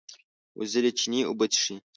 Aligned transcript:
وزې 0.57 0.79
له 0.85 0.91
چینې 0.99 1.19
اوبه 1.27 1.45
څښي 1.53 1.75